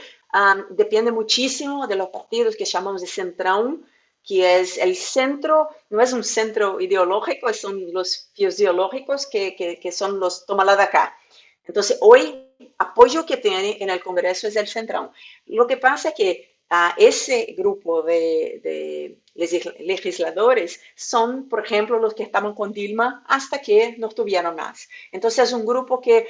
[0.71, 3.87] depende muchísimo de los partidos que llamamos de centrón,
[4.23, 9.91] que es el centro, no es un centro ideológico, son los fisiológicos que, que, que
[9.93, 11.17] son los tomala de acá.
[11.64, 12.47] Entonces, hoy
[12.79, 15.11] apoyo que tiene en el Congreso es el centrón.
[15.47, 22.23] Lo que pasa es que a ese grupo de, legisladores son, por ejemplo, los que
[22.23, 24.89] estaban con Dilma hasta que no tuvieron más.
[25.11, 26.27] Entonces es un grupo que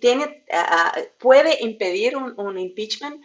[0.00, 0.44] tiene,
[1.18, 3.22] puede impedir un, impeachment,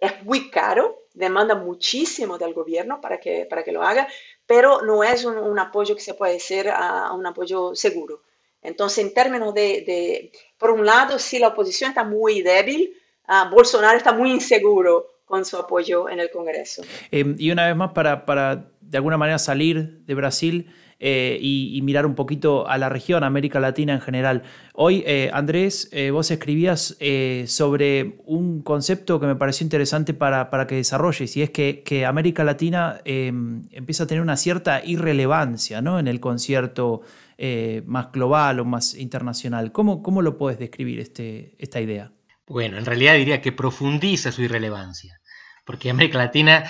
[0.00, 4.06] es muy caro, demanda muchísimo del gobierno para que, para que lo haga,
[4.44, 8.22] pero no es un, apoyo que se puede hacer a, un apoyo seguro.
[8.60, 12.96] Entonces, en términos de, por un lado, si la oposición está muy débil,
[13.28, 16.82] uh, Bolsonaro está muy inseguro con su apoyo en el Congreso.
[17.10, 21.74] Eh, y una vez más, para, para, de alguna manera salir de Brasil eh, y,
[21.74, 24.42] y, mirar un poquito a la región, América Latina en general.
[24.74, 30.50] Hoy, eh, Andrés, eh, vos escribías eh, sobre un concepto que me pareció interesante para,
[30.50, 34.84] para que desarrolles, y es que, que América Latina em, empieza a tener una cierta
[34.84, 35.98] irrelevancia ¿no?
[35.98, 37.00] en el concierto
[37.38, 39.72] eh, más global o más internacional.
[39.72, 42.12] ¿Cómo, cómo lo puedes describir este, esta idea?
[42.46, 45.21] Bueno, en realidad diría que profundiza su irrelevancia
[45.64, 46.64] porque América Latina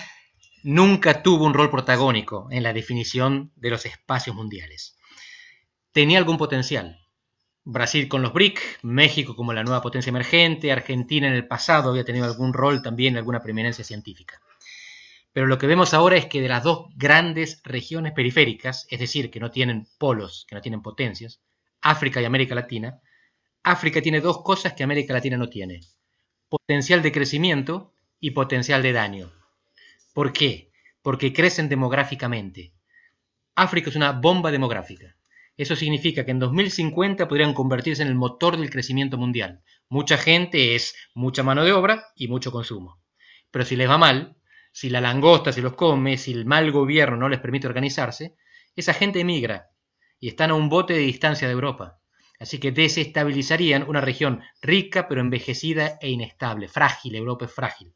[0.63, 4.97] nunca tuvo un rol protagónico en la definición de los espacios mundiales.
[5.93, 6.99] Tenía algún potencial.
[7.65, 12.05] Brasil con los BRIC, México como la nueva potencia emergente, Argentina en el pasado había
[12.05, 14.41] tenido algún rol también, alguna preeminencia científica.
[15.33, 19.31] Pero lo que vemos ahora es que de las dos grandes regiones periféricas, es decir,
[19.31, 21.41] que no tienen polos, que no tienen potencias,
[21.81, 23.01] África y América Latina,
[23.63, 25.81] África tiene dos cosas que América Latina no tiene.
[26.49, 27.92] Potencial de crecimiento
[28.23, 29.33] y potencial de daño.
[30.15, 30.71] ¿Por qué?
[31.03, 32.73] Porque crecen demográficamente.
[33.57, 35.17] África es una bomba demográfica.
[35.57, 39.63] Eso significa que en 2050 podrían convertirse en el motor del crecimiento mundial.
[39.89, 43.03] Mucha gente es mucha mano de obra y mucho consumo.
[43.51, 44.37] Pero si les va mal,
[44.71, 48.37] si la langosta se los come, si el mal gobierno no les permite organizarse,
[48.77, 49.71] esa gente emigra
[50.21, 51.99] y están a un bote de distancia de Europa.
[52.39, 57.93] Así que desestabilizarían una región rica pero envejecida e inestable, frágil, Europa es frágil.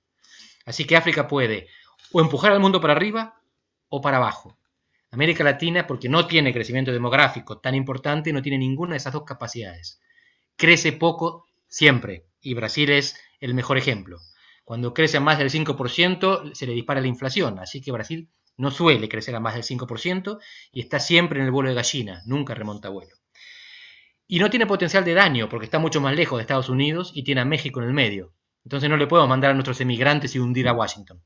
[0.67, 1.69] Así que África puede
[2.13, 3.41] o empujar al mundo para arriba
[3.89, 4.59] o para abajo.
[5.11, 9.23] América Latina, porque no tiene crecimiento demográfico tan importante, no tiene ninguna de esas dos
[9.25, 10.01] capacidades.
[10.57, 14.19] Crece poco siempre, y Brasil es el mejor ejemplo.
[14.65, 18.71] Cuando crece a más del 5%, se le dispara la inflación, así que Brasil no
[18.71, 20.39] suele crecer a más del 5%
[20.73, 23.15] y está siempre en el vuelo de gallina, nunca remonta vuelo.
[24.27, 27.23] Y no tiene potencial de daño, porque está mucho más lejos de Estados Unidos y
[27.23, 28.33] tiene a México en el medio.
[28.67, 31.23] Entonces no le podemos mandar a nuestros emigrantes y hundir a Washington.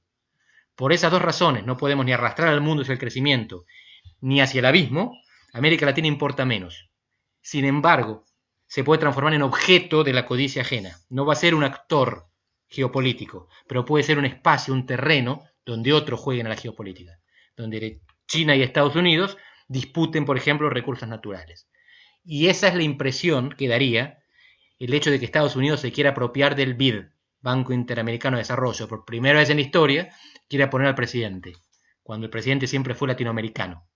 [0.74, 3.64] Por esas dos razones no podemos ni arrastrar al mundo hacia el crecimiento,
[4.20, 5.16] ni hacia el abismo,
[5.54, 6.90] América Latina importa menos.
[7.40, 8.26] Sin embargo,
[8.66, 10.98] se puede transformar en objeto de la codicia ajena.
[11.08, 12.26] No va a ser un actor
[12.68, 17.20] geopolítico, pero puede ser un espacio, un terreno donde otros jueguen a la geopolítica,
[17.56, 21.70] donde China y Estados Unidos disputen, por ejemplo, recursos naturales.
[22.22, 24.18] Y esa es la impresión que daría
[24.78, 27.04] el hecho de que Estados Unidos se quiera apropiar del BID,
[27.40, 30.14] Banco Interamericano de Desarrollo, por primera vez en la historia,
[30.48, 31.54] quiere poner al presidente,
[32.02, 33.88] cuando el presidente siempre fue latinoamericano.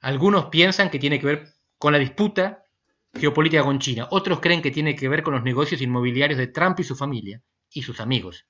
[0.00, 2.64] Algunos piensan que tiene que ver con la disputa
[3.14, 6.78] geopolítica con China, otros creen que tiene que ver con los negocios inmobiliarios de Trump
[6.80, 8.46] y su familia y sus amigos.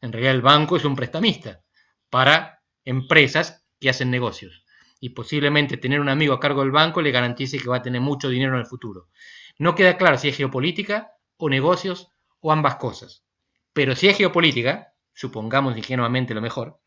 [0.00, 1.62] En realidad el banco es un prestamista
[2.08, 4.64] para empresas que hacen negocios
[5.00, 8.00] y posiblemente tener un amigo a cargo del banco le garantice que va a tener
[8.00, 9.08] mucho dinero en el futuro.
[9.58, 12.08] No queda claro si es geopolítica o negocios
[12.40, 13.23] o ambas cosas.
[13.74, 16.80] Pero si es geopolítica, supongamos ingenuamente lo mejor,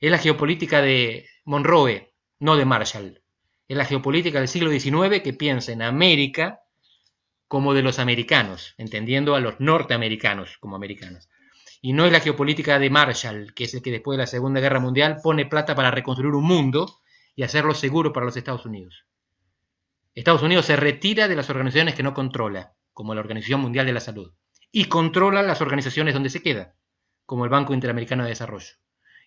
[0.00, 3.22] es la geopolítica de Monroe, no de Marshall.
[3.68, 6.60] Es la geopolítica del siglo XIX que piensa en América
[7.48, 11.28] como de los americanos, entendiendo a los norteamericanos como americanos.
[11.80, 14.60] Y no es la geopolítica de Marshall, que es el que después de la Segunda
[14.60, 17.00] Guerra Mundial pone plata para reconstruir un mundo
[17.34, 19.06] y hacerlo seguro para los Estados Unidos.
[20.14, 23.92] Estados Unidos se retira de las organizaciones que no controla, como la Organización Mundial de
[23.92, 24.32] la Salud,
[24.72, 26.74] y controla las organizaciones donde se queda,
[27.26, 28.74] como el Banco Interamericano de Desarrollo.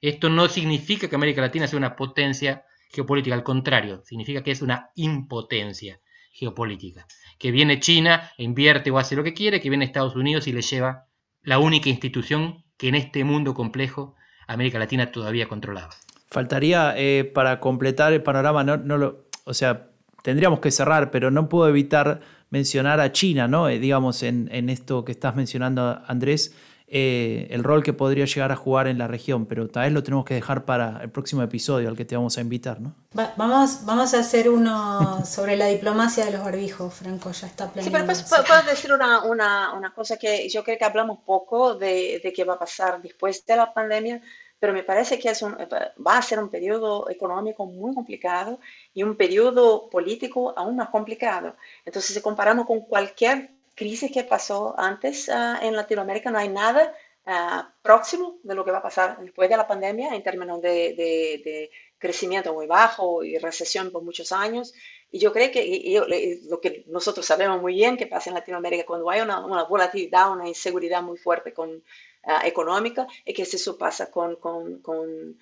[0.02, 4.62] Esto no significa que América Latina sea una potencia geopolítica, al contrario, significa que es
[4.62, 7.06] una impotencia geopolítica.
[7.38, 10.62] Que viene China, invierte o hace lo que quiere, que viene Estados Unidos y le
[10.62, 11.06] lleva
[11.44, 14.16] la única institución que en este mundo complejo
[14.48, 15.92] América Latina todavía controlaba.
[16.28, 19.92] Faltaría eh, para completar el panorama, no, no lo, o sea,
[20.24, 23.70] tendríamos que cerrar, pero no puedo evitar mencionar a China, ¿no?
[23.70, 26.54] Eh, digamos, en, en, esto que estás mencionando, Andrés,
[26.88, 30.04] eh, el rol que podría llegar a jugar en la región, pero tal vez lo
[30.04, 32.94] tenemos que dejar para el próximo episodio al que te vamos a invitar, ¿no?
[33.38, 37.86] vamos, vamos a hacer uno sobre la diplomacia de los barbijos, Franco, ya está planeado.
[37.86, 41.74] Sí, pero pues, puedo decir una, una, una, cosa que yo creo que hablamos poco
[41.74, 44.22] de, de qué va a pasar después de la pandemia,
[44.66, 48.60] pero me parece que es un, va a ser un periodo económico muy complicado
[48.96, 51.56] y un periodo político aún más complicado.
[51.86, 56.96] Entonces, si comparamos con cualquier crisis que pasó antes uh, en Latinoamérica, no hay nada
[57.28, 60.96] uh, próximo de lo que va a pasar después de la pandemia en términos de,
[60.96, 64.74] de, de, crecimiento muy bajo y recesión por muchos años.
[65.12, 68.34] Y yo creo que y, y, lo que nosotros sabemos muy bien que pasa en
[68.34, 71.84] Latinoamérica cuando hay una, una volatilidad, una inseguridad muy fuerte con,
[72.26, 75.38] uh, económica, es que eso pasa con, con, con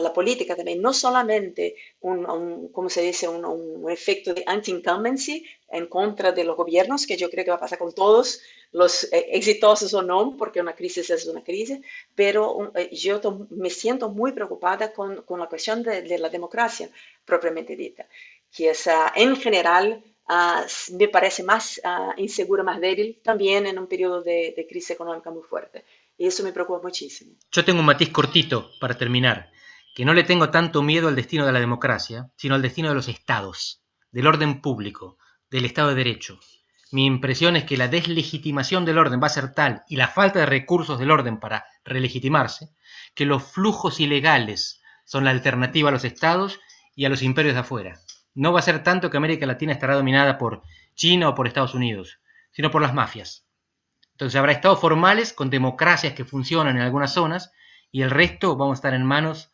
[0.00, 6.32] la política también, no solamente un, ¿cómo se dice?, un, efecto de anti-incumbency en contra
[6.32, 8.40] de los gobiernos, que yo creo que va a pasar con todos
[8.72, 11.80] los eh, exitosos o no, porque una crisis es una crisis,
[12.14, 16.88] pero eh, yo me siento muy preocupada con, con la cuestión de, la democracia
[17.24, 18.06] propiamente dita,
[18.54, 20.02] que es uh, en general
[20.92, 25.42] me parece más uh, insegura, más débil, también en un periodo de crisis económica muy
[25.42, 25.84] fuerte.
[26.16, 27.36] Y eso me preocupa muchísimo.
[27.50, 29.50] Yo tengo un matiz cortito para terminar
[29.94, 32.94] que no le tengo tanto miedo al destino de la democracia, sino al destino de
[32.94, 35.18] los estados, del orden público,
[35.50, 36.38] del Estado de Derecho.
[36.92, 40.40] Mi impresión es que la deslegitimación del orden va a ser tal y la falta
[40.40, 42.70] de recursos del orden para relegitimarse,
[43.14, 46.60] que los flujos ilegales son la alternativa a los estados
[46.94, 48.00] y a los imperios de afuera.
[48.34, 50.62] No va a ser tanto que América Latina estará dominada por
[50.94, 52.18] China o por Estados Unidos,
[52.50, 53.46] sino por las mafias.
[54.12, 57.52] Entonces habrá estados formales con democracias que funcionan en algunas zonas
[57.90, 59.52] y el resto vamos a estar en manos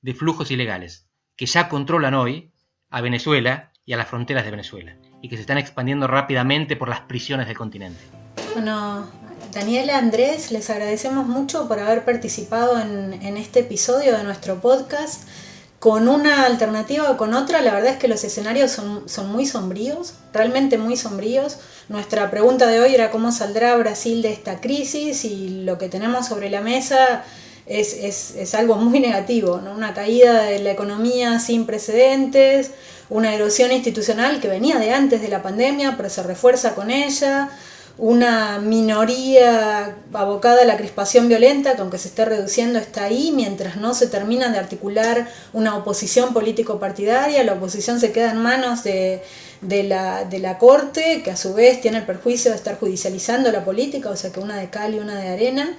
[0.00, 2.52] de flujos ilegales que ya controlan hoy
[2.90, 6.88] a Venezuela y a las fronteras de Venezuela y que se están expandiendo rápidamente por
[6.88, 8.00] las prisiones del continente.
[8.52, 9.06] Bueno,
[9.52, 15.28] Daniela, Andrés, les agradecemos mucho por haber participado en, este episodio de nuestro podcast.
[15.78, 19.44] Con una alternativa o con otra, la verdad es que los escenarios son, son muy
[19.44, 21.58] sombríos, realmente muy sombríos.
[21.88, 26.26] Nuestra pregunta de hoy era cómo saldrá Brasil de esta crisis y lo que tenemos
[26.26, 27.24] sobre la mesa
[27.66, 27.94] es,
[28.36, 29.72] es, algo muy negativo, ¿no?
[29.72, 32.70] una caída de la economía sin precedentes,
[33.10, 37.50] una erosión institucional que venía de antes de la pandemia, pero se refuerza con ella,
[37.96, 43.76] una minoría abocada a la crispación violenta, que aunque se esté reduciendo está ahí, mientras
[43.76, 49.22] no se termina de articular una oposición político-partidaria, la oposición se queda en manos de,
[49.64, 53.50] de, la, de la Corte, que a su vez tiene el perjuicio de estar judicializando
[53.50, 55.76] la política, o sea que una de cal y una de arena.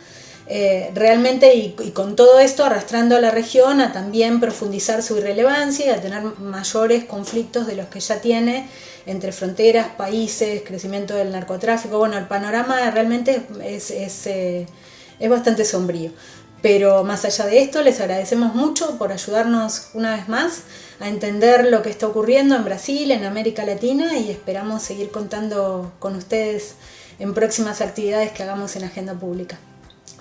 [0.48, 5.88] Eh, realmente y, con todo esto arrastrando a la región a también profundizar su irrelevancia
[5.88, 8.70] y a tener mayores conflictos de los que ya tiene
[9.08, 11.98] entre fronteras, países, crecimiento del narcotráfico.
[11.98, 14.68] Bueno, el panorama realmente es, es, eh,
[15.20, 16.12] es bastante sombrío.
[16.66, 20.64] Pero más allá de esto, les agradecemos mucho por ayudarnos una vez más
[21.00, 25.94] a entender lo que está ocurriendo en Brasil, en América Latina y esperamos seguir contando
[26.00, 26.78] con ustedes
[27.20, 29.60] en próximas actividades que hagamos en Agenda Pública.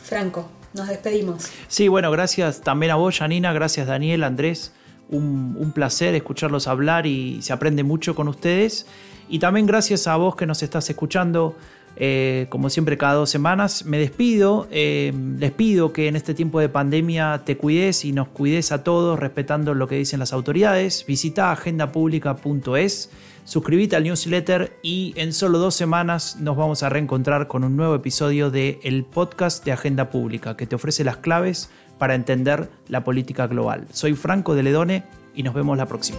[0.03, 1.47] Franco, nos despedimos.
[1.67, 4.75] Sí, bueno, gracias también a vos, Janina, gracias Daniel, Andrés.
[5.09, 8.85] Un, un, placer escucharlos hablar y se aprende mucho con ustedes.
[9.31, 11.57] Y también gracias a vos que nos estás escuchando,
[11.97, 13.85] eh, como siempre, cada dos semanas.
[13.85, 18.29] Me despido, eh, les pido que en este tiempo de pandemia te cuides y nos
[18.29, 21.05] cuides a todos respetando lo que dicen las autoridades.
[21.07, 23.11] Visita agendapublica.es
[23.45, 27.95] suscríbete al newsletter y en solo dos semanas nos vamos a reencontrar con un nuevo
[27.95, 33.05] episodio de el podcast de Agenda Pública que te ofrece las claves para entender la
[33.05, 33.87] política global.
[33.93, 36.19] Soy Franco de Ledone y nos vemos la próxima.